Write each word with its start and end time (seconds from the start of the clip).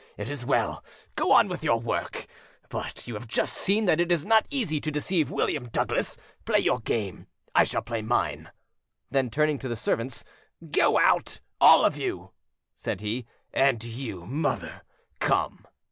It 0.17 0.31
is 0.31 0.43
well, 0.43 0.83
go 1.15 1.31
on 1.31 1.47
with 1.47 1.63
your 1.63 1.79
work; 1.79 2.25
but 2.69 3.07
you 3.07 3.13
have 3.13 3.27
just 3.27 3.53
seen 3.55 3.85
that 3.85 4.01
it 4.01 4.11
is 4.11 4.25
not 4.25 4.47
easy 4.49 4.81
to 4.81 4.89
deceive 4.89 5.29
William 5.29 5.67
Douglas. 5.69 6.17
Play 6.43 6.57
your 6.57 6.79
game, 6.79 7.27
I 7.53 7.65
shall 7.65 7.83
play 7.83 8.01
mine". 8.01 8.49
Then 9.11 9.29
turning 9.29 9.59
to 9.59 9.67
the 9.67 9.75
servants, 9.75 10.23
"Go 10.71 10.97
out, 10.99 11.39
all 11.59 11.85
of 11.85 11.97
you," 11.97 12.31
said 12.75 13.01
he; 13.01 13.27
"and 13.53 13.83
you, 13.83 14.25
mother, 14.25 14.81
come." 15.19 15.67